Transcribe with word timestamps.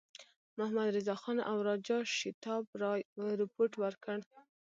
محمدرضاخان 0.57 1.37
او 1.51 1.57
راجا 1.67 1.97
شیتاب 2.17 2.63
رای 2.81 3.01
رپوټ 3.41 3.71
ورکړ. 3.83 4.17